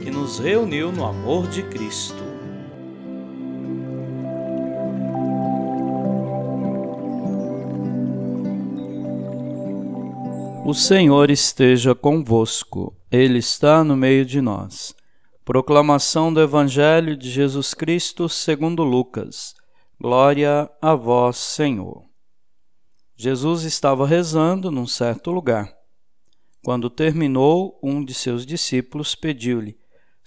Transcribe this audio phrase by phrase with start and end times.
[0.00, 2.24] que nos reuniu no amor de Cristo.
[10.64, 14.94] O Senhor esteja convosco, Ele está no meio de nós.
[15.44, 19.54] Proclamação do Evangelho de Jesus Cristo segundo Lucas.
[20.00, 22.04] Glória a vós, Senhor.
[23.16, 25.74] Jesus estava rezando num certo lugar.
[26.62, 29.79] Quando terminou, um de seus discípulos pediu-lhe: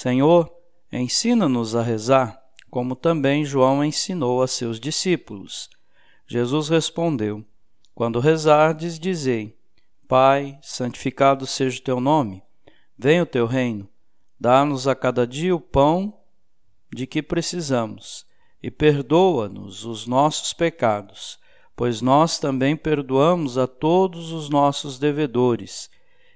[0.00, 0.48] Senhor,
[0.92, 5.68] ensina-nos a rezar, como também João ensinou a seus discípulos.
[6.24, 7.44] Jesus respondeu:
[7.96, 9.58] Quando rezardes, dizei:
[10.06, 12.40] Pai, santificado seja o teu nome,
[12.96, 13.88] venha o teu reino,
[14.38, 16.16] dá-nos a cada dia o pão
[16.94, 18.24] de que precisamos
[18.62, 21.40] e perdoa-nos os nossos pecados
[21.74, 25.88] pois nós também perdoamos a todos os nossos devedores,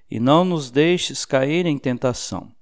[0.09, 2.53] e não nos deixes cair em tentação.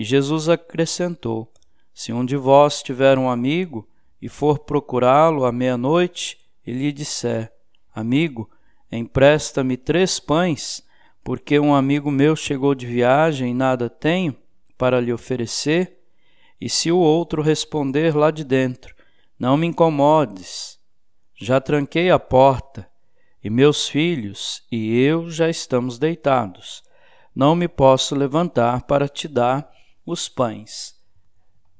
[0.00, 1.52] E Jesus acrescentou:
[1.92, 3.86] Se um de vós tiver um amigo
[4.18, 7.52] e for procurá-lo à meia-noite e lhe disser:
[7.94, 8.48] Amigo,
[8.90, 10.82] empresta-me três pães,
[11.22, 14.34] porque um amigo meu chegou de viagem e nada tenho
[14.78, 15.98] para lhe oferecer,
[16.58, 18.94] e se o outro responder lá de dentro:
[19.38, 20.78] Não me incomodes,
[21.36, 22.88] já tranquei a porta,
[23.44, 26.82] e meus filhos e eu já estamos deitados.
[27.36, 29.70] Não me posso levantar para te dar
[30.04, 30.94] os pães.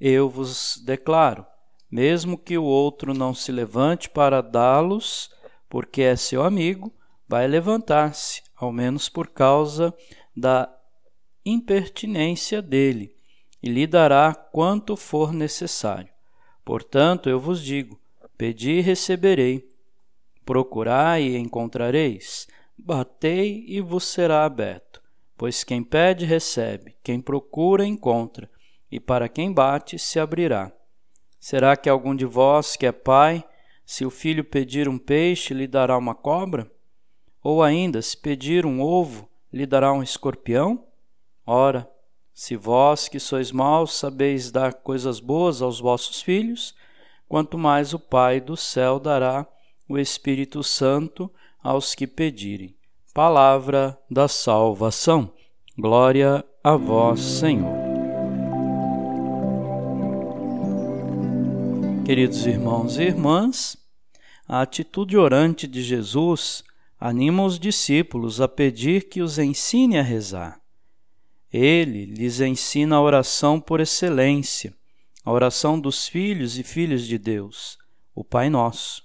[0.00, 1.44] Eu vos declaro,
[1.90, 5.30] mesmo que o outro não se levante para dá-los,
[5.68, 6.92] porque é seu amigo,
[7.28, 9.94] vai levantar-se, ao menos por causa
[10.36, 10.72] da
[11.44, 13.14] impertinência dele,
[13.62, 16.10] e lhe dará quanto for necessário.
[16.64, 18.00] Portanto, eu vos digo:
[18.36, 19.68] Pedi e receberei.
[20.46, 22.48] Procurai e encontrareis.
[22.78, 25.02] Batei e vos será aberto.
[25.40, 26.94] Pois quem pede, recebe.
[27.02, 28.46] Quem procura, encontra.
[28.92, 30.70] E para quem bate, se abrirá.
[31.38, 33.42] Será que algum de vós, que é pai,
[33.82, 36.70] se o filho pedir um peixe, lhe dará uma cobra?
[37.42, 40.86] Ou ainda, se pedir um ovo, lhe dará um escorpião?
[41.46, 41.90] Ora,
[42.34, 46.74] se vós que sois maus sabeis dar coisas boas aos vossos filhos,
[47.26, 49.46] quanto mais o Pai do céu dará
[49.88, 52.78] o Espírito Santo aos que pedirem.
[53.12, 55.32] Palavra da salvação.
[55.76, 57.74] Glória a vós, Senhor.
[62.06, 63.76] Queridos irmãos e irmãs,
[64.46, 66.62] a atitude orante de Jesus
[67.00, 70.60] anima os discípulos a pedir que os ensine a rezar.
[71.52, 74.72] Ele lhes ensina a oração por excelência,
[75.24, 77.76] a oração dos filhos e filhas de Deus,
[78.14, 79.02] o Pai Nosso.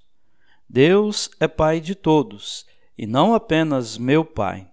[0.70, 4.70] Deus é Pai de todos, e não apenas meu Pai.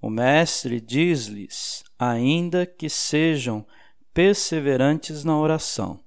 [0.00, 3.66] O Mestre diz-lhes, ainda que sejam
[4.12, 6.00] perseverantes na oração.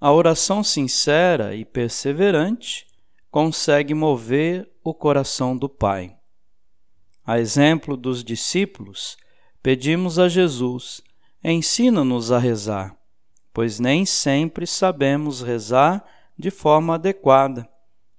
[0.00, 2.86] A oração sincera e perseverante
[3.30, 6.16] consegue mover o coração do Pai.
[7.24, 9.16] A exemplo dos discípulos,
[9.62, 11.00] pedimos a Jesus:
[11.42, 12.96] ensina-nos a rezar
[13.54, 16.04] pois nem sempre sabemos rezar
[16.36, 17.66] de forma adequada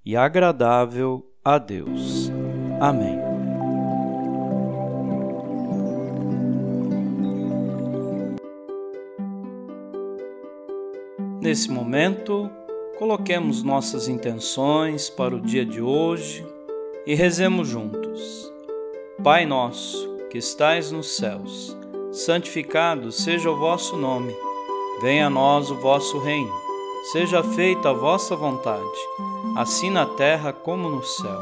[0.03, 2.24] e agradável a Deus.
[2.79, 3.19] Amém.
[11.41, 12.49] Nesse momento,
[12.97, 16.45] coloquemos nossas intenções para o dia de hoje
[17.05, 18.51] e rezemos juntos.
[19.23, 21.77] Pai nosso, que estais nos céus,
[22.11, 24.35] santificado seja o vosso nome.
[25.01, 26.51] Venha a nós o vosso reino.
[27.11, 28.83] Seja feita a vossa vontade,
[29.55, 31.41] assim na terra como no céu.